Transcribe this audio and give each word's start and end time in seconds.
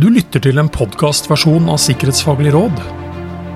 Du 0.00 0.06
lytter 0.08 0.40
til 0.40 0.56
en 0.56 0.68
podkastversjon 0.72 1.66
av 1.68 1.76
Sikkerhetsfaglig 1.82 2.54
råd. 2.54 2.78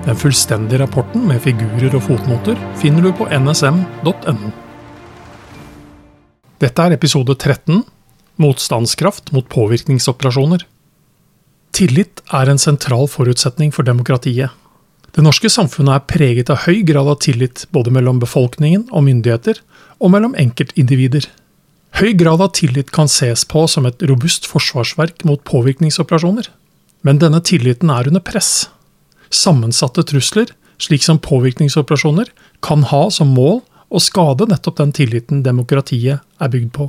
Den 0.04 0.18
fullstendige 0.20 0.82
rapporten 0.82 1.22
med 1.24 1.38
figurer 1.40 1.94
og 1.96 2.02
fotnoter 2.04 2.58
finner 2.76 3.06
du 3.06 3.14
på 3.16 3.24
nsm.no. 3.32 4.50
Dette 6.60 6.84
er 6.84 6.96
episode 6.98 7.32
13 7.38 7.80
Motstandskraft 8.44 9.32
mot 9.32 9.48
påvirkningsoperasjoner. 9.54 10.66
Tillit 11.72 12.20
er 12.36 12.52
en 12.52 12.60
sentral 12.60 13.08
forutsetning 13.08 13.72
for 13.72 13.88
demokratiet. 13.88 14.52
Det 15.16 15.24
norske 15.24 15.48
samfunnet 15.48 15.96
er 15.96 16.06
preget 16.12 16.52
av 16.52 16.66
høy 16.66 16.82
grad 16.84 17.08
av 17.08 17.22
tillit 17.24 17.64
både 17.72 17.94
mellom 17.94 18.20
befolkningen 18.20 18.90
og 18.90 19.06
myndigheter, 19.08 19.62
og 19.96 20.12
mellom 20.12 20.36
enkeltindivider. 20.36 21.24
Høy 21.94 22.10
grad 22.18 22.40
av 22.42 22.48
tillit 22.58 22.88
kan 22.90 23.06
ses 23.06 23.44
på 23.46 23.68
som 23.70 23.84
et 23.86 24.00
robust 24.10 24.48
forsvarsverk 24.50 25.20
mot 25.28 25.38
påvirkningsoperasjoner. 25.46 26.48
Men 27.06 27.20
denne 27.22 27.38
tilliten 27.46 27.92
er 27.94 28.08
under 28.10 28.22
press. 28.24 28.64
Sammensatte 29.30 30.02
trusler, 30.02 30.50
slik 30.82 31.04
som 31.06 31.20
påvirkningsoperasjoner, 31.22 32.32
kan 32.66 32.82
ha 32.90 33.04
som 33.14 33.30
mål 33.36 33.60
å 33.94 34.00
skade 34.02 34.48
nettopp 34.50 34.80
den 34.80 34.94
tilliten 34.96 35.44
demokratiet 35.46 36.24
er 36.42 36.50
bygd 36.50 36.72
på. 36.74 36.88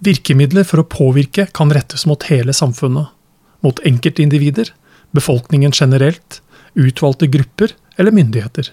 Virkemidler 0.00 0.64
for 0.64 0.80
å 0.80 0.88
påvirke 0.88 1.44
kan 1.52 1.76
rettes 1.76 2.06
mot 2.08 2.24
hele 2.30 2.56
samfunnet. 2.56 3.12
Mot 3.60 3.84
enkeltindivider, 3.84 4.72
befolkningen 5.12 5.76
generelt, 5.76 6.40
utvalgte 6.72 7.28
grupper 7.28 7.76
eller 8.00 8.16
myndigheter. 8.16 8.72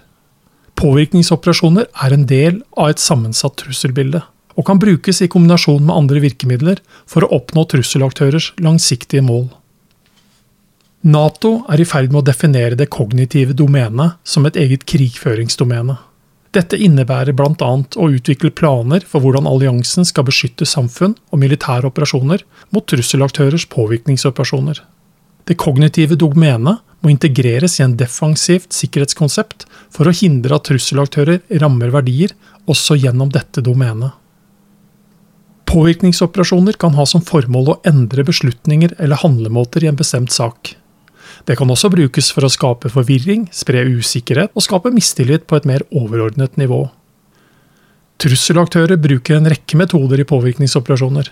Påvirkningsoperasjoner 0.80 1.92
er 1.92 2.16
en 2.16 2.26
del 2.32 2.62
av 2.80 2.94
et 2.94 3.04
sammensatt 3.04 3.60
trusselbilde 3.60 4.24
og 4.58 4.66
kan 4.66 4.80
brukes 4.82 5.22
i 5.22 5.30
kombinasjon 5.30 5.84
med 5.86 5.94
andre 5.94 6.22
virkemidler 6.24 6.82
for 7.06 7.24
å 7.24 7.30
oppnå 7.38 7.64
trusselaktørers 7.70 8.52
langsiktige 8.64 9.22
mål. 9.22 9.46
Nato 11.06 11.60
er 11.70 11.78
i 11.78 11.86
ferd 11.86 12.10
med 12.10 12.24
å 12.24 12.26
definere 12.26 12.74
det 12.78 12.90
kognitive 12.90 13.54
domenet 13.54 14.18
som 14.26 14.48
et 14.48 14.58
eget 14.58 14.82
krigføringsdomene. 14.90 15.94
Dette 16.56 16.78
innebærer 16.80 17.36
bl.a. 17.36 17.70
å 17.78 18.08
utvikle 18.10 18.50
planer 18.50 19.04
for 19.06 19.22
hvordan 19.22 19.46
alliansen 19.46 20.06
skal 20.08 20.26
beskytte 20.26 20.66
samfunn 20.66 21.14
og 21.30 21.42
militære 21.42 21.86
operasjoner 21.86 22.42
mot 22.74 22.86
trusselaktørers 22.88 23.68
påvirkningsoperasjoner. 23.70 24.80
Det 25.46 25.56
kognitive 25.60 26.18
domenet 26.18 26.82
må 27.04 27.12
integreres 27.12 27.78
i 27.78 27.84
en 27.84 27.94
defensivt 28.00 28.74
sikkerhetskonsept 28.74 29.68
for 29.94 30.08
å 30.08 30.16
hindre 30.16 30.56
at 30.58 30.66
trusselaktører 30.66 31.44
rammer 31.62 31.92
verdier 31.94 32.34
også 32.66 32.98
gjennom 32.98 33.30
dette 33.32 33.62
domenet. 33.64 34.16
Påvirkningsoperasjoner 35.68 36.72
kan 36.80 36.94
ha 36.96 37.04
som 37.06 37.20
formål 37.20 37.66
å 37.68 37.80
endre 37.88 38.22
beslutninger 38.24 38.94
eller 38.96 39.20
handlemåter 39.20 39.84
i 39.84 39.90
en 39.90 39.98
bestemt 39.98 40.32
sak. 40.32 40.72
Det 41.44 41.58
kan 41.60 41.68
også 41.68 41.90
brukes 41.92 42.30
for 42.32 42.46
å 42.46 42.50
skape 42.52 42.88
forvirring, 42.92 43.46
spre 43.52 43.82
usikkerhet 43.84 44.54
og 44.56 44.64
skape 44.64 44.92
mistillit 44.94 45.44
på 45.44 45.58
et 45.58 45.68
mer 45.68 45.84
overordnet 45.92 46.56
nivå. 46.56 46.86
Trusselaktører 48.18 48.96
bruker 48.96 49.36
en 49.36 49.50
rekke 49.52 49.76
metoder 49.78 50.22
i 50.22 50.26
påvirkningsoperasjoner. 50.28 51.28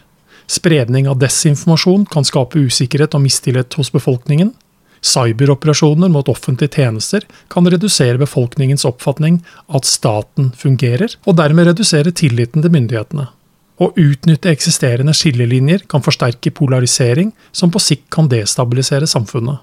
Spredning 0.46 1.08
av 1.10 1.16
desinformasjon 1.18 2.04
kan 2.12 2.28
skape 2.28 2.60
usikkerhet 2.68 3.16
og 3.16 3.24
mistillit 3.24 3.74
hos 3.80 3.90
befolkningen. 3.94 4.52
Cyberoperasjoner 5.00 6.12
mot 6.12 6.28
offentlige 6.28 6.76
tjenester 6.76 7.24
kan 7.52 7.66
redusere 7.72 8.20
befolkningens 8.20 8.84
oppfatning 8.84 9.40
av 9.66 9.80
at 9.80 9.88
staten 9.88 10.52
fungerer, 10.56 11.16
og 11.24 11.40
dermed 11.40 11.72
redusere 11.72 12.12
tilliten 12.12 12.62
til 12.62 12.76
myndighetene. 12.76 13.30
Å 13.76 13.90
utnytte 14.00 14.48
eksisterende 14.48 15.12
skillelinjer 15.16 15.84
kan 15.90 16.04
forsterke 16.04 16.52
polarisering, 16.54 17.32
som 17.52 17.72
på 17.72 17.82
sikt 17.82 18.08
kan 18.12 18.30
destabilisere 18.32 19.08
samfunnet. 19.10 19.60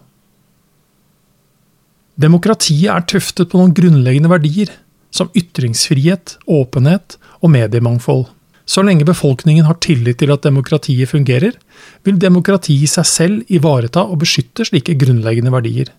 Demokratiet 2.14 2.92
er 2.94 3.08
tuftet 3.10 3.50
på 3.50 3.58
noen 3.58 3.74
grunnleggende 3.74 4.30
verdier, 4.30 4.70
som 5.14 5.32
ytringsfrihet, 5.38 6.38
åpenhet 6.46 7.18
og 7.42 7.54
mediemangfold. 7.54 8.28
Så 8.70 8.84
lenge 8.86 9.06
befolkningen 9.06 9.66
har 9.68 9.82
tillit 9.84 10.22
til 10.22 10.32
at 10.34 10.46
demokratiet 10.46 11.10
fungerer, 11.10 11.58
vil 12.06 12.22
demokratiet 12.22 12.86
i 12.86 12.90
seg 12.90 13.10
selv 13.10 13.52
ivareta 13.52 14.06
og 14.06 14.22
beskytte 14.22 14.70
slike 14.70 14.96
grunnleggende 15.02 15.52
verdier. 15.54 15.90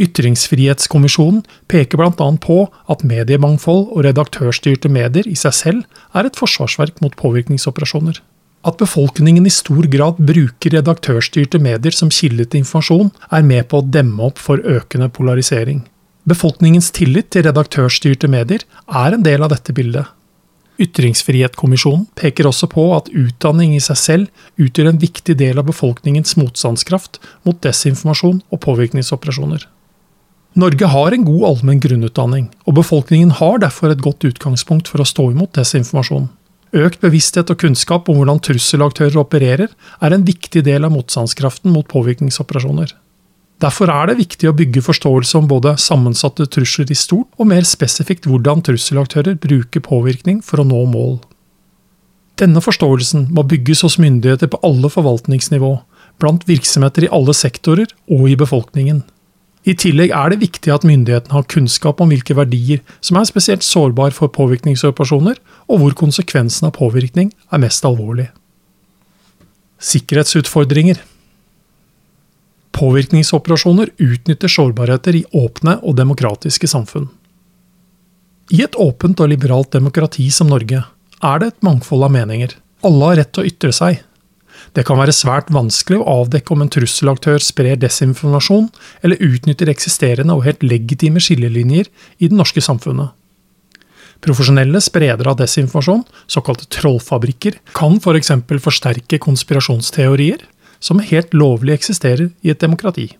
Ytringsfrihetskommisjonen 0.00 1.44
peker 1.70 2.00
bl.a. 2.00 2.28
på 2.42 2.58
at 2.90 3.04
mediemangfold 3.06 3.92
og 3.94 4.04
redaktørstyrte 4.08 4.90
medier 4.90 5.28
i 5.30 5.36
seg 5.38 5.54
selv 5.54 6.00
er 6.16 6.26
et 6.26 6.38
forsvarsverk 6.38 6.98
mot 7.04 7.14
påvirkningsoperasjoner. 7.20 8.18
At 8.64 8.78
befolkningen 8.80 9.46
i 9.46 9.52
stor 9.52 9.86
grad 9.92 10.18
bruker 10.18 10.72
redaktørstyrte 10.78 11.60
medier 11.62 11.94
som 11.94 12.10
kilde 12.10 12.46
til 12.48 12.64
informasjon, 12.64 13.12
er 13.30 13.44
med 13.44 13.68
på 13.68 13.80
å 13.82 13.86
demme 13.86 14.24
opp 14.24 14.40
for 14.40 14.58
økende 14.58 15.10
polarisering. 15.12 15.84
Befolkningens 16.24 16.88
tillit 16.96 17.28
til 17.34 17.44
redaktørstyrte 17.44 18.30
medier 18.32 18.64
er 18.88 19.14
en 19.14 19.26
del 19.26 19.44
av 19.44 19.52
dette 19.52 19.76
bildet. 19.76 20.08
Ytringsfrihetskommisjonen 20.80 22.08
peker 22.18 22.48
også 22.48 22.66
på 22.72 22.88
at 22.96 23.12
utdanning 23.12 23.76
i 23.76 23.82
seg 23.84 24.00
selv 24.00 24.58
utgjør 24.58 24.90
en 24.90 25.02
viktig 25.02 25.36
del 25.38 25.60
av 25.60 25.68
befolkningens 25.68 26.34
motstandskraft 26.40 27.20
mot 27.46 27.60
desinformasjon 27.62 28.40
og 28.48 28.62
påvirkningsoperasjoner. 28.64 29.68
Norge 30.54 30.86
har 30.86 31.12
en 31.12 31.24
god 31.26 31.44
allmenn 31.48 31.80
grunnutdanning, 31.82 32.46
og 32.62 32.76
befolkningen 32.78 33.32
har 33.40 33.58
derfor 33.58 33.90
et 33.90 34.02
godt 34.02 34.22
utgangspunkt 34.28 34.90
for 34.90 35.02
å 35.02 35.06
stå 35.08 35.32
imot 35.32 35.56
desinformasjon. 35.58 36.28
Økt 36.74 37.00
bevissthet 37.02 37.50
og 37.50 37.58
kunnskap 37.58 38.08
om 38.10 38.20
hvordan 38.20 38.40
trusselaktører 38.42 39.18
opererer, 39.18 39.72
er 39.98 40.14
en 40.14 40.26
viktig 40.26 40.62
del 40.66 40.86
av 40.86 40.94
motstandskraften 40.94 41.74
mot 41.74 41.86
påvirkningsoperasjoner. 41.90 42.94
Derfor 43.62 43.90
er 43.90 44.10
det 44.10 44.18
viktig 44.18 44.50
å 44.50 44.54
bygge 44.54 44.82
forståelse 44.82 45.38
om 45.38 45.46
både 45.50 45.76
sammensatte 45.80 46.46
trusler 46.50 46.90
i 46.90 46.98
stort, 46.98 47.30
og 47.38 47.50
mer 47.50 47.66
spesifikt 47.66 48.26
hvordan 48.30 48.62
trusselaktører 48.66 49.38
bruker 49.40 49.82
påvirkning 49.82 50.42
for 50.42 50.62
å 50.62 50.66
nå 50.66 50.84
mål. 50.90 51.18
Denne 52.38 52.62
forståelsen 52.62 53.28
må 53.34 53.46
bygges 53.46 53.84
hos 53.86 53.98
myndigheter 54.02 54.50
på 54.50 54.58
alle 54.66 54.90
forvaltningsnivå, 54.90 55.72
blant 56.22 56.46
virksomheter 56.46 57.06
i 57.06 57.12
alle 57.14 57.34
sektorer 57.34 57.90
og 58.10 58.26
i 58.30 58.38
befolkningen. 58.38 59.02
I 59.64 59.72
tillegg 59.80 60.12
er 60.12 60.32
det 60.32 60.42
viktig 60.42 60.72
at 60.74 60.84
myndighetene 60.84 61.32
har 61.38 61.46
kunnskap 61.48 62.02
om 62.04 62.10
hvilke 62.12 62.36
verdier 62.36 62.82
som 63.00 63.16
er 63.16 63.28
spesielt 63.28 63.64
sårbare 63.64 64.12
for 64.12 64.28
påvirkningsoperasjoner, 64.28 65.38
og 65.72 65.80
hvor 65.80 65.96
konsekvensen 65.96 66.68
av 66.68 66.74
påvirkning 66.76 67.30
er 67.48 67.62
mest 67.62 67.86
alvorlig. 67.88 68.28
Sikkerhetsutfordringer 69.80 71.00
Påvirkningsoperasjoner 72.74 73.92
utnytter 74.02 74.50
sårbarheter 74.50 75.16
i 75.16 75.24
åpne 75.32 75.78
og 75.82 75.96
demokratiske 75.96 76.68
samfunn. 76.68 77.06
I 78.52 78.64
et 78.66 78.76
åpent 78.76 79.20
og 79.22 79.30
liberalt 79.30 79.70
demokrati 79.72 80.26
som 80.34 80.50
Norge 80.50 80.82
er 81.24 81.40
det 81.40 81.52
et 81.52 81.64
mangfold 81.64 82.04
av 82.04 82.12
meninger. 82.12 82.56
Alle 82.84 83.10
har 83.10 83.20
rett 83.22 83.30
til 83.32 83.44
å 83.44 83.48
ytre 83.48 83.72
seg, 83.72 84.02
det 84.74 84.82
kan 84.86 84.98
være 84.98 85.14
svært 85.14 85.52
vanskelig 85.54 86.00
å 86.00 86.20
avdekke 86.24 86.54
om 86.54 86.64
en 86.64 86.70
trusselaktør 86.72 87.42
sprer 87.42 87.78
desinformasjon 87.78 88.66
eller 89.06 89.22
utnytter 89.22 89.70
eksisterende 89.70 90.34
og 90.34 90.46
helt 90.48 90.64
legitime 90.66 91.22
skillelinjer 91.22 91.90
i 92.18 92.30
det 92.30 92.34
norske 92.34 92.62
samfunnet. 92.64 93.14
Profesjonelle 94.24 94.80
spredere 94.82 95.30
av 95.30 95.38
desinformasjon, 95.38 96.02
såkalte 96.26 96.66
trollfabrikker, 96.72 97.60
kan 97.76 98.00
f.eks. 98.00 98.32
For 98.48 98.66
forsterke 98.66 99.20
konspirasjonsteorier 99.22 100.42
som 100.82 101.02
helt 101.04 101.34
lovlig 101.36 101.76
eksisterer 101.76 102.32
i 102.42 102.50
et 102.50 102.62
demokrati. 102.62 103.12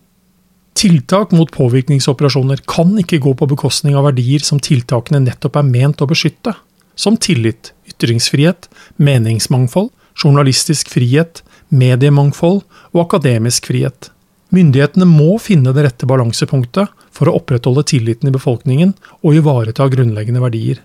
Tiltak 0.74 1.30
mot 1.36 1.50
påvirkningsoperasjoner 1.54 2.64
kan 2.66 2.96
ikke 2.98 3.20
gå 3.22 3.34
på 3.38 3.46
bekostning 3.52 3.94
av 3.94 4.08
verdier 4.08 4.42
som 4.42 4.58
tiltakene 4.58 5.22
nettopp 5.22 5.60
er 5.60 5.68
ment 5.68 6.02
å 6.02 6.08
beskytte, 6.10 6.56
som 6.98 7.14
tillit, 7.20 7.70
ytringsfrihet, 7.86 8.66
meningsmangfold 8.98 9.92
journalistisk 10.18 10.90
frihet, 10.94 11.42
mediemangfold 11.74 12.62
og 12.94 13.04
akademisk 13.06 13.70
frihet. 13.70 14.10
Myndighetene 14.54 15.06
må 15.08 15.36
finne 15.42 15.72
det 15.74 15.86
rette 15.88 16.06
balansepunktet 16.06 16.90
for 17.14 17.30
å 17.30 17.38
opprettholde 17.40 17.86
tilliten 17.90 18.30
i 18.30 18.34
befolkningen 18.34 18.94
og 19.22 19.38
ivareta 19.40 19.88
grunnleggende 19.90 20.42
verdier. 20.44 20.82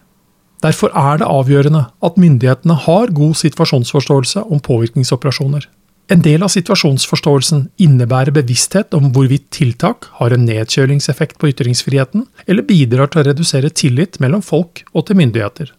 Derfor 0.63 0.91
er 0.97 1.21
det 1.21 1.27
avgjørende 1.29 1.85
at 2.03 2.17
myndighetene 2.19 2.75
har 2.85 3.13
god 3.15 3.37
situasjonsforståelse 3.39 4.43
om 4.49 4.59
påvirkningsoperasjoner. 4.63 5.67
En 6.09 6.23
del 6.25 6.41
av 6.41 6.49
situasjonsforståelsen 6.49 7.67
innebærer 7.85 8.33
bevissthet 8.33 8.95
om 8.97 9.11
hvorvidt 9.13 9.45
tiltak 9.53 10.07
har 10.17 10.33
en 10.33 10.47
nedkjølingseffekt 10.49 11.37
på 11.37 11.51
ytringsfriheten, 11.51 12.25
eller 12.49 12.65
bidrar 12.65 13.11
til 13.13 13.21
å 13.21 13.27
redusere 13.29 13.69
tillit 13.69 14.17
mellom 14.23 14.41
folk 14.41 14.81
og 14.89 15.05
til 15.05 15.19
myndigheter. 15.21 15.69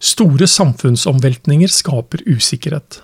Store 0.00 0.46
samfunnsomveltninger 0.48 1.68
skaper 1.68 2.22
usikkerhet. 2.24 3.02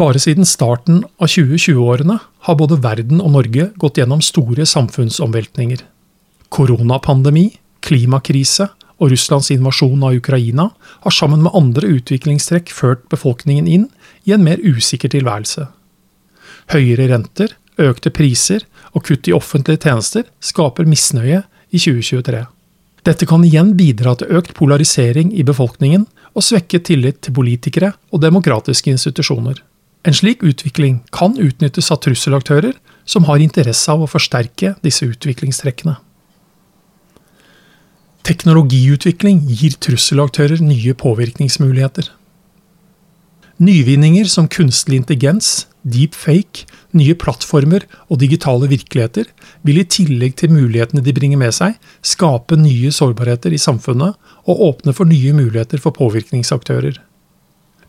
Bare 0.00 0.20
siden 0.22 0.46
starten 0.48 1.02
av 1.20 1.28
2020-årene 1.28 2.16
har 2.46 2.56
både 2.56 2.78
verden 2.80 3.20
og 3.20 3.34
Norge 3.34 3.66
gått 3.76 4.00
gjennom 4.00 4.22
store 4.24 4.64
samfunnsomveltninger. 4.64 5.82
Koronapandemi, 6.48 7.50
klimakrise 7.84 8.70
og 9.00 9.12
Russlands 9.12 9.50
invasjon 9.52 10.00
av 10.04 10.16
Ukraina 10.16 10.70
har 11.04 11.12
sammen 11.12 11.44
med 11.44 11.52
andre 11.56 11.92
utviklingstrekk 11.98 12.72
ført 12.72 13.04
befolkningen 13.12 13.68
inn 13.68 13.84
i 14.24 14.32
en 14.32 14.44
mer 14.44 14.60
usikker 14.64 15.12
tilværelse. 15.12 15.66
Høyere 16.72 17.10
renter, 17.12 17.52
økte 17.80 18.12
priser 18.12 18.64
og 18.94 19.04
kutt 19.08 19.28
i 19.28 19.36
offentlige 19.36 19.84
tjenester 19.84 20.24
skaper 20.40 20.88
misnøye 20.88 21.42
i 21.68 21.80
2023. 21.80 22.46
Dette 23.06 23.26
kan 23.26 23.44
igjen 23.46 23.72
bidra 23.78 24.12
til 24.18 24.32
økt 24.36 24.52
polarisering 24.58 25.32
i 25.32 25.44
befolkningen 25.46 26.04
og 26.36 26.44
svekke 26.44 26.82
tillit 26.84 27.22
til 27.24 27.34
politikere 27.36 27.94
og 28.12 28.22
demokratiske 28.24 28.92
institusjoner. 28.92 29.62
En 30.04 30.16
slik 30.16 30.44
utvikling 30.46 31.00
kan 31.12 31.36
utnyttes 31.40 31.90
av 31.92 32.00
trusselaktører 32.04 32.76
som 33.08 33.26
har 33.28 33.42
interesse 33.42 33.90
av 33.92 34.04
å 34.04 34.08
forsterke 34.08 34.74
disse 34.84 35.08
utviklingstrekkene. 35.08 35.96
Teknologiutvikling 38.24 39.42
gir 39.48 39.76
trusselaktører 39.80 40.60
nye 40.62 40.94
påvirkningsmuligheter. 40.94 42.10
Nyvinninger 43.60 44.24
som 44.24 44.46
kunstig 44.48 44.96
intelligens, 44.96 45.66
deepfake, 45.84 46.64
nye 46.96 47.12
plattformer 47.12 47.84
og 48.08 48.22
digitale 48.22 48.70
virkeligheter 48.70 49.26
vil 49.68 49.82
i 49.82 49.84
tillegg 49.84 50.38
til 50.40 50.54
mulighetene 50.54 51.04
de 51.04 51.12
bringer 51.12 51.40
med 51.42 51.52
seg, 51.52 51.74
skape 52.00 52.56
nye 52.56 52.88
sårbarheter 52.88 53.52
i 53.52 53.60
samfunnet 53.60 54.16
og 54.48 54.62
åpne 54.70 54.94
for 54.96 55.10
nye 55.10 55.34
muligheter 55.36 55.82
for 55.82 55.92
påvirkningsaktører. 55.98 56.96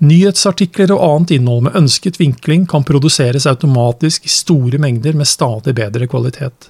Nyhetsartikler 0.04 0.92
og 0.92 1.06
annet 1.06 1.38
innhold 1.38 1.64
med 1.70 1.80
ønsket 1.80 2.20
vinkling 2.20 2.68
kan 2.68 2.84
produseres 2.84 3.48
automatisk 3.48 4.28
i 4.28 4.34
store 4.34 4.82
mengder 4.82 5.16
med 5.16 5.30
stadig 5.30 5.78
bedre 5.78 6.10
kvalitet. 6.12 6.68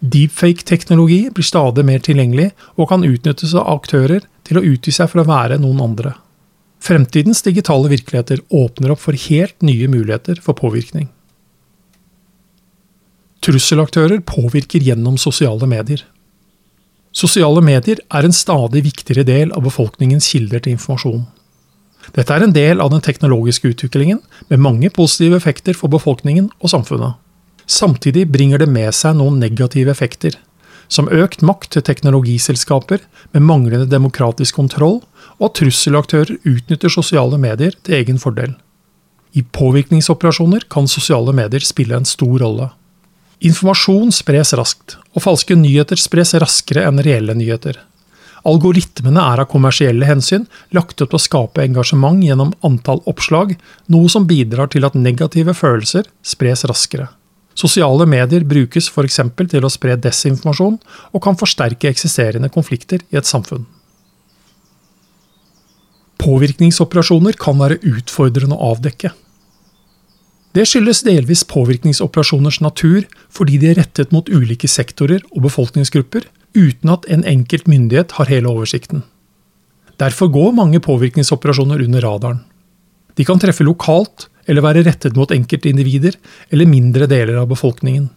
Deepfake-teknologi 0.00 1.28
blir 1.30 1.46
stadig 1.46 1.86
mer 1.86 2.02
tilgjengelig 2.02 2.50
og 2.74 2.90
kan 2.90 3.06
utnyttes 3.06 3.54
av 3.54 3.70
aktører 3.78 4.26
til 4.42 4.58
å 4.58 4.66
utgi 4.74 4.92
seg 4.96 5.12
for 5.12 5.22
å 5.22 5.28
være 5.30 5.62
noen 5.62 5.86
andre. 5.86 6.16
Fremtidens 6.84 7.40
digitale 7.42 7.88
virkeligheter 7.88 8.42
åpner 8.52 8.92
opp 8.92 9.00
for 9.00 9.16
helt 9.16 9.62
nye 9.64 9.88
muligheter 9.88 10.40
for 10.44 10.56
påvirkning. 10.58 11.08
Trusselaktører 13.44 14.20
påvirker 14.24 14.84
gjennom 14.84 15.16
sosiale 15.20 15.68
medier. 15.68 16.02
Sosiale 17.14 17.62
medier 17.64 18.00
er 18.12 18.26
en 18.26 18.36
stadig 18.36 18.82
viktigere 18.84 19.24
del 19.24 19.52
av 19.54 19.64
befolkningens 19.64 20.28
kilder 20.32 20.60
til 20.64 20.76
informasjon. 20.76 21.24
Dette 22.12 22.36
er 22.36 22.44
en 22.44 22.52
del 22.52 22.82
av 22.84 22.90
den 22.92 23.04
teknologiske 23.04 23.70
utviklingen, 23.72 24.20
med 24.50 24.60
mange 24.60 24.90
positive 24.92 25.38
effekter 25.40 25.76
for 25.78 25.92
befolkningen 25.92 26.50
og 26.60 26.72
samfunnet. 26.72 27.16
Samtidig 27.64 28.26
bringer 28.32 28.60
det 28.60 28.68
med 28.68 28.92
seg 28.92 29.16
noen 29.16 29.38
negative 29.40 29.92
effekter, 29.94 30.36
som 30.88 31.08
økt 31.08 31.42
makt 31.42 31.72
til 31.74 31.84
teknologiselskaper 31.86 33.02
med 33.32 33.46
manglende 33.46 33.88
demokratisk 33.90 34.60
kontroll, 34.60 35.00
og 35.38 35.48
at 35.48 35.58
trusselaktører 35.60 36.36
utnytter 36.44 36.92
sosiale 36.92 37.38
medier 37.40 37.74
til 37.82 37.98
egen 38.00 38.20
fordel. 38.22 38.54
I 39.34 39.42
påvirkningsoperasjoner 39.42 40.68
kan 40.70 40.86
sosiale 40.90 41.34
medier 41.34 41.64
spille 41.66 41.96
en 41.98 42.06
stor 42.06 42.38
rolle. 42.38 42.70
Informasjon 43.44 44.12
spres 44.14 44.54
raskt, 44.54 44.96
og 45.12 45.24
falske 45.24 45.56
nyheter 45.58 45.98
spres 46.00 46.36
raskere 46.38 46.86
enn 46.86 47.02
reelle 47.02 47.34
nyheter. 47.36 47.80
Algoritmene 48.44 49.22
er 49.24 49.40
av 49.42 49.48
kommersielle 49.48 50.06
hensyn 50.06 50.44
lagt 50.76 51.00
opp 51.00 51.14
til 51.14 51.18
å 51.18 51.24
skape 51.24 51.64
engasjement 51.64 52.20
gjennom 52.22 52.52
antall 52.66 53.00
oppslag, 53.10 53.56
noe 53.88 54.10
som 54.12 54.28
bidrar 54.28 54.68
til 54.72 54.84
at 54.86 54.96
negative 54.98 55.56
følelser 55.56 56.06
spres 56.22 56.66
raskere. 56.68 57.08
Sosiale 57.54 58.06
medier 58.10 58.44
brukes 58.44 58.90
f.eks. 58.90 59.20
til 59.50 59.64
å 59.64 59.70
spre 59.70 59.96
desinformasjon, 59.96 60.78
og 61.14 61.22
kan 61.22 61.38
forsterke 61.38 61.90
eksisterende 61.90 62.50
konflikter 62.50 63.04
i 63.14 63.18
et 63.20 63.30
samfunn. 63.30 63.66
Påvirkningsoperasjoner 66.24 67.36
kan 67.38 67.58
være 67.60 67.78
utfordrende 67.84 68.56
å 68.56 68.72
avdekke. 68.74 69.12
Det 70.54 70.62
skyldes 70.70 71.02
delvis 71.02 71.42
påvirkningsoperasjoners 71.50 72.60
natur, 72.62 73.06
fordi 73.30 73.58
de 73.58 73.72
er 73.72 73.80
rettet 73.80 74.12
mot 74.14 74.28
ulike 74.30 74.70
sektorer 74.70 75.24
og 75.32 75.48
befolkningsgrupper, 75.48 76.28
uten 76.54 76.92
at 76.94 77.08
en 77.10 77.26
enkelt 77.26 77.66
myndighet 77.70 78.14
har 78.18 78.30
hele 78.30 78.52
oversikten. 78.52 79.02
Derfor 79.98 80.30
går 80.30 80.54
mange 80.54 80.80
påvirkningsoperasjoner 80.82 81.82
under 81.82 82.06
radaren. 82.06 82.44
De 83.18 83.26
kan 83.26 83.38
treffe 83.42 83.66
lokalt, 83.66 84.28
eller 84.46 84.64
være 84.64 84.84
rettet 84.86 85.16
mot 85.16 85.32
enkeltindivider 85.32 86.18
eller 86.50 86.68
mindre 86.68 87.08
deler 87.10 87.40
av 87.40 87.48
befolkningen. 87.52 88.10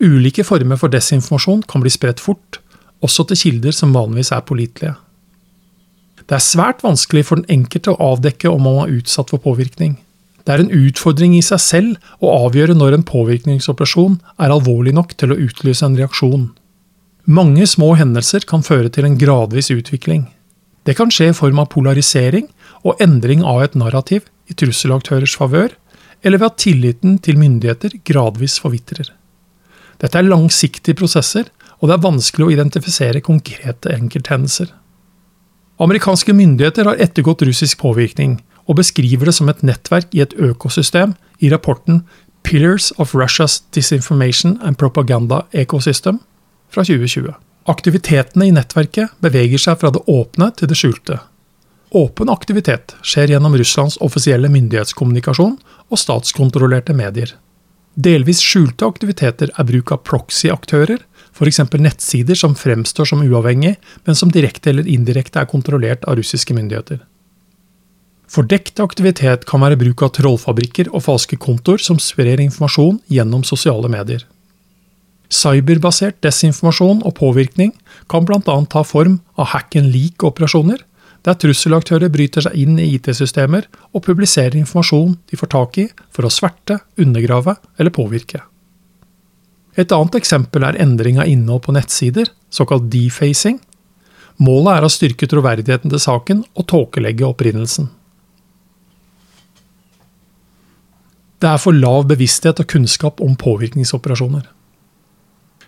Ulike 0.00 0.44
former 0.44 0.78
for 0.80 0.92
desinformasjon 0.92 1.64
kan 1.70 1.82
bli 1.82 1.92
spredt 1.92 2.20
fort, 2.20 2.60
også 3.04 3.26
til 3.30 3.40
kilder 3.40 3.76
som 3.76 3.94
vanligvis 3.96 4.32
er 4.34 4.44
pålitelige. 4.44 4.96
Det 6.26 6.34
er 6.34 6.42
svært 6.42 6.82
vanskelig 6.82 7.22
for 7.28 7.38
den 7.38 7.60
enkelte 7.60 7.94
å 7.94 8.12
avdekke 8.12 8.50
om 8.50 8.64
man 8.66 8.82
er 8.82 8.98
utsatt 8.98 9.30
for 9.30 9.42
påvirkning. 9.42 9.94
Det 10.46 10.54
er 10.54 10.62
en 10.62 10.74
utfordring 10.74 11.34
i 11.36 11.42
seg 11.42 11.62
selv 11.62 12.12
å 12.22 12.32
avgjøre 12.46 12.74
når 12.78 12.98
en 12.98 13.06
påvirkningsoperasjon 13.06 14.20
er 14.42 14.54
alvorlig 14.54 14.94
nok 14.94 15.14
til 15.18 15.32
å 15.34 15.38
utløse 15.42 15.86
en 15.86 15.98
reaksjon. 15.98 16.48
Mange 17.26 17.66
små 17.66 17.94
hendelser 17.98 18.46
kan 18.46 18.62
føre 18.62 18.90
til 18.94 19.06
en 19.06 19.18
gradvis 19.18 19.72
utvikling. 19.74 20.28
Det 20.86 20.94
kan 20.98 21.10
skje 21.10 21.32
i 21.32 21.34
form 21.34 21.58
av 21.58 21.72
polarisering 21.72 22.46
og 22.86 23.02
endring 23.02 23.42
av 23.42 23.64
et 23.64 23.74
narrativ 23.78 24.28
i 24.50 24.54
trusselaktørers 24.54 25.36
favør, 25.38 25.74
eller 26.24 26.40
ved 26.40 26.52
at 26.52 26.58
tilliten 26.62 27.18
til 27.22 27.38
myndigheter 27.38 27.98
gradvis 28.06 28.58
forvitrer. 28.62 29.12
Dette 30.00 30.18
er 30.18 30.28
langsiktige 30.28 30.96
prosesser, 30.98 31.48
og 31.80 31.88
det 31.88 31.96
er 31.96 32.04
vanskelig 32.04 32.46
å 32.46 32.52
identifisere 32.54 33.24
konkrete 33.24 33.92
enkelthendelser. 33.94 34.70
Amerikanske 35.82 36.32
myndigheter 36.32 36.88
har 36.88 37.00
ettergått 37.04 37.44
russisk 37.44 37.82
påvirkning, 37.82 38.38
og 38.66 38.80
beskriver 38.80 39.28
det 39.28 39.36
som 39.36 39.50
et 39.52 39.62
nettverk 39.62 40.14
i 40.16 40.22
et 40.24 40.34
økosystem 40.42 41.14
i 41.38 41.50
rapporten 41.52 42.02
Pillars 42.46 42.92
of 42.98 43.14
Russia's 43.14 43.60
Disinformation 43.74 44.56
and 44.62 44.78
Propaganda 44.78 45.44
Ecosystem 45.52 46.18
fra 46.72 46.82
2020. 46.82 47.34
Aktivitetene 47.66 48.46
i 48.46 48.54
nettverket 48.54 49.16
beveger 49.22 49.62
seg 49.62 49.80
fra 49.80 49.90
det 49.94 50.04
åpne 50.10 50.52
til 50.58 50.70
det 50.70 50.78
skjulte. 50.78 51.18
Åpen 51.96 52.28
aktivitet 52.28 52.92
skjer 53.00 53.30
gjennom 53.32 53.54
Russlands 53.56 53.94
offisielle 54.04 54.50
myndighetskommunikasjon 54.52 55.54
og 55.88 56.00
statskontrollerte 56.00 56.92
medier. 56.92 57.30
Delvis 57.96 58.42
skjulte 58.44 58.84
aktiviteter 58.84 59.48
er 59.48 59.64
bruk 59.64 59.94
av 59.94 60.02
proxy-aktører, 60.04 60.98
f.eks. 61.32 61.62
nettsider 61.80 62.36
som 62.36 62.52
fremstår 62.58 63.08
som 63.08 63.22
uavhengig, 63.24 63.78
men 64.04 64.18
som 64.18 64.28
direkte 64.34 64.74
eller 64.74 64.88
indirekte 64.92 65.40
er 65.40 65.48
kontrollert 65.48 66.04
av 66.04 66.18
russiske 66.20 66.52
myndigheter. 66.58 67.00
Fordekt 68.28 68.82
aktivitet 68.84 69.46
kan 69.48 69.64
være 69.64 69.78
bruk 69.80 70.04
av 70.04 70.12
trollfabrikker 70.18 70.90
og 70.92 71.06
falske 71.06 71.38
kontoer 71.40 71.80
som 71.80 71.96
sprer 72.02 72.42
informasjon 72.44 72.98
gjennom 73.08 73.46
sosiale 73.48 73.88
medier. 73.88 74.26
Cyberbasert 75.32 76.20
desinformasjon 76.22 77.00
og 77.06 77.16
påvirkning 77.16 77.72
kan 78.12 78.28
bl.a. 78.28 78.42
ta 78.44 78.84
form 78.84 79.22
av 79.40 79.54
hack 79.54 79.80
and 79.80 79.94
leak-operasjoner, 79.94 80.84
der 81.26 81.34
trusselaktører 81.42 82.10
bryter 82.12 82.44
seg 82.44 82.54
inn 82.54 82.76
i 82.78 82.92
IT-systemer 82.94 83.66
og 83.90 84.04
publiserer 84.06 84.54
informasjon 84.60 85.16
de 85.26 85.38
får 85.40 85.50
tak 85.56 85.78
i 85.82 85.86
for 86.14 86.26
å 86.26 86.30
sverte, 86.30 86.78
undergrave 87.02 87.56
eller 87.80 87.94
påvirke. 87.94 88.44
Et 89.76 89.92
annet 89.92 90.20
eksempel 90.20 90.64
er 90.64 90.78
endring 90.80 91.18
av 91.20 91.28
innhold 91.28 91.66
på 91.66 91.74
nettsider, 91.74 92.30
såkalt 92.48 92.86
defacing. 92.92 93.58
Målet 94.38 94.78
er 94.78 94.86
å 94.86 94.92
styrke 94.92 95.28
troverdigheten 95.28 95.92
til 95.92 96.00
saken 96.00 96.44
og 96.54 96.68
tåkelegge 96.70 97.26
opprinnelsen. 97.26 97.90
Det 101.42 101.50
er 101.50 101.60
for 101.60 101.76
lav 101.76 102.06
bevissthet 102.08 102.62
og 102.62 102.70
kunnskap 102.70 103.20
om 103.20 103.34
påvirkningsoperasjoner. 103.36 104.46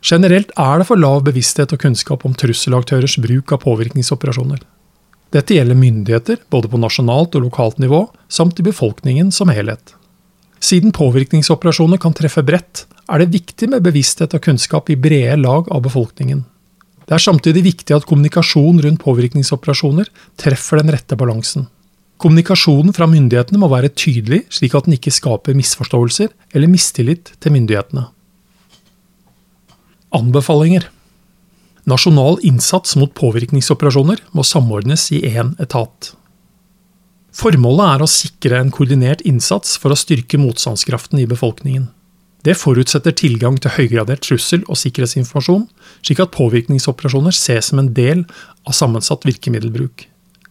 Generelt 0.00 0.54
er 0.56 0.80
det 0.80 0.86
for 0.88 1.00
lav 1.00 1.24
bevissthet 1.26 1.74
og 1.74 1.82
kunnskap 1.82 2.24
om 2.24 2.36
trusselaktørers 2.38 3.18
bruk 3.20 3.52
av 3.52 3.64
påvirkningsoperasjoner. 3.66 4.62
Dette 5.34 5.58
gjelder 5.58 5.76
myndigheter, 5.76 6.38
både 6.48 6.70
på 6.72 6.80
nasjonalt 6.80 7.36
og 7.36 7.48
lokalt 7.48 7.80
nivå, 7.82 8.06
samt 8.32 8.60
i 8.60 8.64
befolkningen 8.64 9.32
som 9.34 9.52
helhet. 9.52 9.92
Siden 10.58 10.94
påvirkningsoperasjoner 10.96 12.00
kan 12.00 12.16
treffe 12.16 12.42
bredt, 12.42 12.86
er 13.08 13.22
det 13.22 13.32
viktig 13.32 13.68
med 13.72 13.84
bevissthet 13.84 14.34
og 14.36 14.44
kunnskap 14.44 14.88
i 14.90 14.96
brede 14.96 15.36
lag 15.40 15.68
av 15.72 15.84
befolkningen. 15.84 16.44
Det 17.08 17.16
er 17.16 17.24
samtidig 17.24 17.62
viktig 17.64 17.94
at 17.96 18.04
kommunikasjon 18.08 18.82
rundt 18.84 19.00
påvirkningsoperasjoner 19.04 20.10
treffer 20.40 20.82
den 20.82 20.92
rette 20.92 21.16
balansen. 21.16 21.68
Kommunikasjonen 22.20 22.92
fra 22.96 23.06
myndighetene 23.08 23.60
må 23.62 23.68
være 23.70 23.92
tydelig, 23.94 24.42
slik 24.52 24.74
at 24.74 24.88
den 24.88 24.96
ikke 24.96 25.14
skaper 25.14 25.56
misforståelser 25.56 26.32
eller 26.52 26.72
mistillit 26.72 27.32
til 27.38 27.54
myndighetene. 27.54 28.08
Anbefalinger 30.18 30.88
Nasjonal 31.88 32.36
innsats 32.44 32.96
mot 33.00 33.14
påvirkningsoperasjoner 33.16 34.20
må 34.36 34.44
samordnes 34.44 35.06
i 35.16 35.22
én 35.30 35.54
etat. 35.62 36.12
Formålet 37.38 37.94
er 37.94 38.02
å 38.04 38.10
sikre 38.10 38.58
en 38.60 38.72
koordinert 38.74 39.22
innsats 39.28 39.76
for 39.80 39.94
å 39.94 39.96
styrke 39.96 40.40
motstandskraften 40.42 41.22
i 41.22 41.28
befolkningen. 41.30 41.86
Det 42.44 42.58
forutsetter 42.58 43.14
tilgang 43.16 43.56
til 43.62 43.72
høygradert 43.78 44.22
trussel- 44.26 44.66
og 44.68 44.78
sikkerhetsinformasjon, 44.78 45.64
slik 46.04 46.20
at 46.22 46.34
påvirkningsoperasjoner 46.36 47.34
ses 47.34 47.70
som 47.70 47.80
en 47.80 47.90
del 47.94 48.24
av 48.66 48.76
sammensatt 48.76 49.24
virkemiddelbruk. 49.26 50.06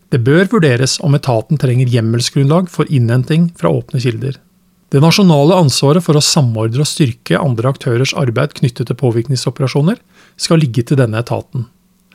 Det 0.09 0.23
bør 0.23 0.47
vurderes 0.51 0.97
om 1.03 1.15
etaten 1.15 1.59
trenger 1.59 1.91
hjemmelsgrunnlag 1.91 2.69
for 2.71 2.89
innhenting 2.89 3.51
fra 3.59 3.69
åpne 3.69 4.01
kilder. 4.03 4.39
Det 4.87 5.01
nasjonale 5.03 5.55
ansvaret 5.59 6.03
for 6.05 6.15
å 6.15 6.23
samordne 6.23 6.79
og 6.79 6.87
styrke 6.87 7.39
andre 7.39 7.73
aktørers 7.73 8.13
arbeid 8.15 8.53
knyttet 8.55 8.87
til 8.87 8.99
påvirkningsoperasjoner 8.99 9.99
skal 10.39 10.61
ligge 10.63 10.85
til 10.87 10.99
denne 11.01 11.19
etaten. 11.19 11.65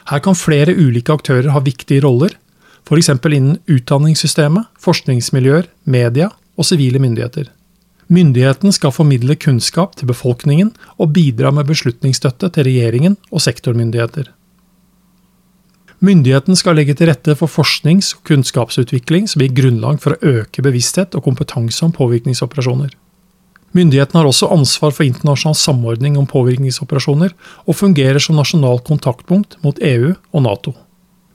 Her 0.09 0.23
kan 0.25 0.38
flere 0.38 0.73
ulike 0.73 1.12
aktører 1.12 1.52
ha 1.52 1.61
viktige 1.61 2.00
roller, 2.07 2.33
f.eks. 2.88 3.11
innen 3.12 3.59
utdanningssystemet, 3.71 4.71
forskningsmiljøer, 4.81 5.69
media 5.85 6.31
og 6.57 6.67
sivile 6.67 7.02
myndigheter. 7.02 7.50
Myndigheten 8.12 8.73
skal 8.75 8.93
formidle 8.93 9.37
kunnskap 9.37 9.95
til 9.97 10.09
befolkningen 10.09 10.73
og 10.97 11.12
bidra 11.17 11.52
med 11.55 11.69
beslutningsstøtte 11.69 12.50
til 12.57 12.67
regjeringen 12.69 13.21
og 13.31 13.45
sektormyndigheter. 13.45 14.33
Myndigheten 16.02 16.59
skal 16.59 16.75
legge 16.75 16.97
til 16.99 17.06
rette 17.06 17.37
for 17.38 17.47
forsknings- 17.47 18.16
og 18.16 18.25
kunnskapsutvikling 18.26 19.28
som 19.30 19.44
gir 19.44 19.52
grunnlag 19.54 20.00
for 20.02 20.16
å 20.16 20.32
øke 20.40 20.64
bevissthet 20.66 21.14
og 21.14 21.23
kompetanse 21.28 21.85
om 21.87 21.92
påvirkningsoperasjoner. 21.94 22.90
Myndigheten 23.73 24.18
har 24.18 24.26
også 24.26 24.50
ansvar 24.52 24.90
for 24.92 25.06
internasjonal 25.06 25.54
samordning 25.56 26.18
om 26.18 26.26
påvirkningsoperasjoner, 26.26 27.30
og 27.64 27.78
fungerer 27.78 28.18
som 28.18 28.37
nasjonalt 28.37 28.82
kontaktpunkt 28.85 29.56
mot 29.62 29.78
EU 29.78 30.12
og 30.32 30.42
Nato. 30.42 30.75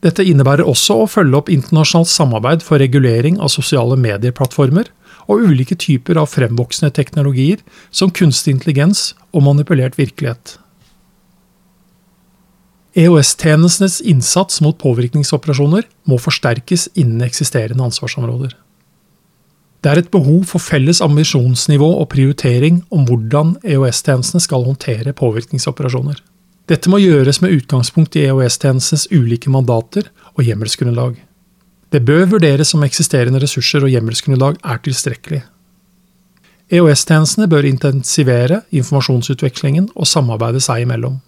Dette 0.04 0.28
innebærer 0.28 0.68
også 0.68 1.00
å 1.00 1.10
følge 1.10 1.40
opp 1.40 1.50
internasjonalt 1.50 2.12
samarbeid 2.12 2.62
for 2.62 2.84
regulering 2.84 3.40
av 3.40 3.50
sosiale 3.56 3.96
medieplattformer 3.98 4.92
og 5.32 5.48
ulike 5.48 5.80
typer 5.80 6.20
av 6.20 6.30
fremvoksende 6.30 6.92
teknologier 6.94 7.64
som 7.90 8.12
kunstig 8.12 8.54
intelligens 8.54 9.14
og 9.32 9.48
manipulert 9.48 9.98
virkelighet. 9.98 10.58
EOS-tjenestenes 12.98 14.00
innsats 14.02 14.58
mot 14.66 14.78
påvirkningsoperasjoner 14.82 15.86
må 16.10 16.18
forsterkes 16.18 16.88
innen 16.98 17.22
eksisterende 17.28 17.84
ansvarsområder. 17.86 18.56
Det 19.86 19.92
er 19.92 20.02
et 20.02 20.10
behov 20.10 20.48
for 20.50 20.64
felles 20.64 21.04
ambisjonsnivå 21.06 21.88
og 22.00 22.10
prioritering 22.10 22.80
om 22.90 23.06
hvordan 23.06 23.54
EOS-tjenestene 23.62 24.42
skal 24.42 24.66
håndtere 24.66 25.14
påvirkningsoperasjoner. 25.14 26.18
Dette 26.68 26.90
må 26.90 26.98
gjøres 27.00 27.38
med 27.44 27.54
utgangspunkt 27.60 28.18
i 28.18 28.26
EOS-tjenestenes 28.32 29.06
ulike 29.14 29.54
mandater 29.54 30.10
og 30.34 30.42
hjemmelsgrunnlag. 30.50 31.22
Det 31.94 32.02
bør 32.04 32.26
vurderes 32.34 32.74
om 32.74 32.84
eksisterende 32.84 33.40
ressurser 33.46 33.86
og 33.86 33.94
hjemmelsgrunnlag 33.94 34.58
er 34.66 34.82
tilstrekkelig. 34.84 35.44
EOS-tjenestene 36.74 37.46
bør 37.48 37.70
intensivere 37.70 38.64
informasjonsutvekslingen 38.74 39.92
og 39.94 40.10
samarbeide 40.10 40.66
seg 40.66 40.84
imellom. 40.84 41.22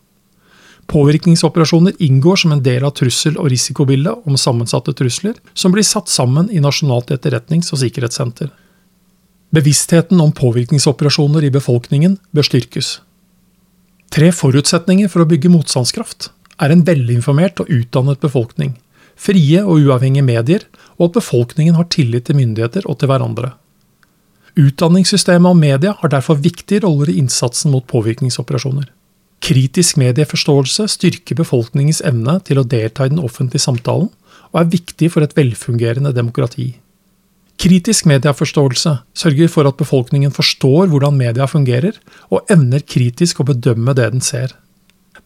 Påvirkningsoperasjoner 0.89 1.93
inngår 2.01 2.35
som 2.35 2.51
en 2.51 2.63
del 2.63 2.83
av 2.83 2.95
trussel- 2.97 3.37
og 3.37 3.51
risikobildet 3.53 4.25
om 4.25 4.37
sammensatte 4.37 4.93
trusler, 4.97 5.35
som 5.53 5.71
blir 5.71 5.85
satt 5.85 6.09
sammen 6.09 6.49
i 6.49 6.61
Nasjonalt 6.63 7.13
etterretnings- 7.13 7.69
og 7.73 7.83
sikkerhetssenter. 7.83 8.49
Bevisstheten 9.53 10.21
om 10.21 10.33
påvirkningsoperasjoner 10.33 11.45
i 11.45 11.53
befolkningen 11.53 12.17
bør 12.33 12.49
styrkes. 12.49 12.89
Tre 14.09 14.31
forutsetninger 14.33 15.09
for 15.13 15.21
å 15.21 15.29
bygge 15.29 15.53
motstandskraft 15.53 16.31
er 16.57 16.73
en 16.73 16.85
velinformert 16.85 17.61
og 17.61 17.69
utdannet 17.69 18.21
befolkning, 18.25 18.75
frie 19.13 19.61
og 19.61 19.85
uavhengige 19.85 20.25
medier, 20.25 20.65
og 20.97 21.11
at 21.11 21.19
befolkningen 21.21 21.77
har 21.77 21.89
tillit 21.93 22.25
til 22.25 22.41
myndigheter 22.41 22.89
og 22.89 22.97
til 22.97 23.11
hverandre. 23.11 23.53
Utdanningssystemet 24.57 25.53
og 25.53 25.59
media 25.61 25.93
har 26.01 26.09
derfor 26.09 26.41
viktige 26.41 26.81
roller 26.87 27.13
i 27.13 27.19
innsatsen 27.21 27.69
mot 27.71 27.85
påvirkningsoperasjoner. 27.87 28.89
Kritisk 29.39 29.97
medieforståelse 29.99 30.87
styrker 30.91 31.37
befolkningens 31.39 32.01
evne 32.05 32.39
til 32.45 32.59
å 32.59 32.67
delta 32.67 33.07
i 33.07 33.11
den 33.13 33.21
offentlige 33.23 33.63
samtalen, 33.63 34.09
og 34.49 34.61
er 34.61 34.71
viktig 34.71 35.11
for 35.13 35.23
et 35.23 35.35
velfungerende 35.37 36.11
demokrati. 36.15 36.73
Kritisk 37.59 38.07
medieforståelse 38.07 38.93
sørger 39.19 39.51
for 39.51 39.67
at 39.67 39.77
befolkningen 39.79 40.31
forstår 40.31 40.87
hvordan 40.91 41.17
media 41.19 41.47
fungerer, 41.47 41.97
og 42.31 42.47
evner 42.51 42.83
kritisk 42.87 43.41
å 43.41 43.47
bedømme 43.49 43.95
det 43.97 44.09
den 44.13 44.23
ser. 44.23 44.55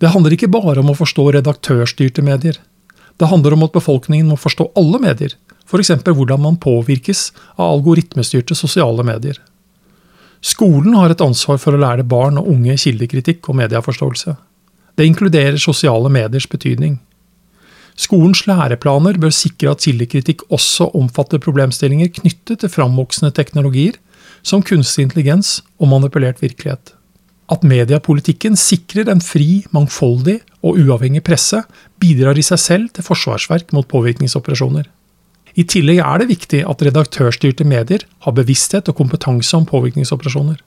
Det 0.02 0.10
handler 0.10 0.34
ikke 0.34 0.52
bare 0.52 0.82
om 0.82 0.90
å 0.92 0.98
forstå 0.98 1.28
redaktørstyrte 1.38 2.26
medier. 2.26 2.58
Det 3.22 3.30
handler 3.30 3.54
om 3.54 3.66
at 3.68 3.76
befolkningen 3.76 4.32
må 4.34 4.38
forstå 4.42 4.72
alle 4.80 5.02
medier, 5.04 5.36
f.eks. 5.70 5.94
hvordan 6.04 6.42
man 6.42 6.58
påvirkes 6.62 7.32
av 7.56 7.78
algoritmestyrte 7.78 8.58
sosiale 8.58 9.06
medier. 9.06 9.38
Skolen 10.44 10.96
har 11.00 11.14
et 11.14 11.24
ansvar 11.24 11.60
for 11.62 11.76
å 11.76 11.80
lære 11.80 12.04
barn 12.04 12.38
og 12.42 12.50
unge 12.52 12.76
kildekritikk 12.82 13.48
og 13.48 13.62
medieforståelse. 13.62 14.36
Det 15.00 15.08
inkluderer 15.08 15.58
sosiale 15.62 16.12
mediers 16.12 16.50
betydning. 16.52 16.98
Skolens 17.96 18.44
læreplaner 18.50 19.20
bør 19.22 19.32
sikre 19.34 19.72
at 19.72 19.86
kildekritikk 19.86 20.44
også 20.54 20.90
omfatter 20.98 21.40
problemstillinger 21.42 22.10
knyttet 22.18 22.64
til 22.64 22.74
framvoksende 22.74 23.32
teknologier, 23.38 23.96
som 24.44 24.66
kunstig 24.66 25.08
intelligens 25.08 25.62
og 25.80 25.92
manipulert 25.94 26.42
virkelighet. 26.44 26.92
At 27.52 27.64
mediepolitikken 27.68 28.58
sikrer 28.60 29.12
en 29.12 29.22
fri, 29.24 29.64
mangfoldig 29.72 30.40
og 30.64 30.80
uavhengig 30.82 31.24
presse, 31.28 31.62
bidrar 32.02 32.40
i 32.40 32.46
seg 32.46 32.60
selv 32.60 32.92
til 32.96 33.06
forsvarsverk 33.08 33.72
mot 33.76 33.88
påvirkningsoperasjoner. 33.88 34.90
I 35.54 35.66
tillegg 35.70 36.02
er 36.02 36.22
det 36.22 36.32
viktig 36.32 36.62
at 36.66 36.82
redaktørstyrte 36.82 37.66
medier 37.68 38.06
har 38.26 38.34
bevissthet 38.34 38.90
og 38.90 38.98
kompetanse 38.98 39.54
om 39.58 39.68
påvirkningsoperasjoner. 39.70 40.58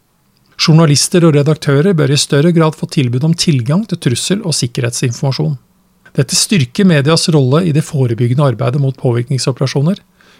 Journalister 0.56 1.26
og 1.26 1.34
redaktører 1.36 1.92
bør 1.96 2.14
i 2.14 2.18
større 2.20 2.52
grad 2.54 2.76
få 2.78 2.88
tilbud 2.88 3.24
om 3.26 3.34
tilgang 3.34 3.82
til 3.88 3.98
trussel- 4.00 4.44
og 4.46 4.54
sikkerhetsinformasjon. 4.56 5.56
Dette 6.16 6.36
styrker 6.38 6.88
medias 6.88 7.28
rolle 7.34 7.66
i 7.66 7.74
det 7.76 7.84
forebyggende 7.84 8.46
arbeidet 8.46 8.80
mot 8.80 8.96
påvirkningsoperasjoner, 8.96 9.98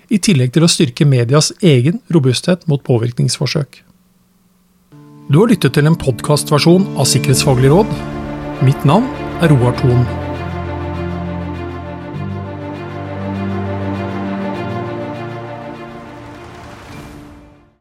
i 0.09 0.21
tillegg 0.23 0.53
til 0.55 0.65
å 0.65 0.71
styrke 0.71 1.05
medias 1.05 1.51
egen 1.61 1.99
robusthet 2.15 2.63
mot 2.71 2.83
påvirkningsforsøk. 2.87 3.83
Du 5.27 5.41
har 5.41 5.51
lyttet 5.51 5.75
til 5.75 5.91
en 5.91 5.99
podkastversjon 5.99 6.87
av 6.95 7.11
Sikkerhetsfaglig 7.11 7.75
råd. 7.75 7.91
Mitt 8.63 8.87
navn 8.87 9.11
er 9.43 9.51
Roar 9.51 9.75
Thon. 9.83 10.26